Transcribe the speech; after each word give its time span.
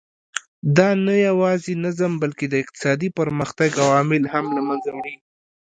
دا 0.77 0.89
نه 1.05 1.15
یوازې 1.27 1.73
نظم 1.85 2.11
بلکې 2.23 2.45
د 2.49 2.53
اقتصادي 2.63 3.09
پرمختګ 3.19 3.69
عوامل 3.85 4.23
هم 4.33 4.45
له 4.55 4.61
منځه 4.67 4.89
وړي. 4.97 5.15